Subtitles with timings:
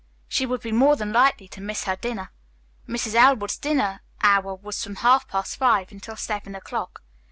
[0.27, 2.31] She would be more than likely to miss her dinner.
[2.87, 3.13] Mrs.
[3.13, 7.03] Elwood's dinner hour was from half past five until seven o'clock.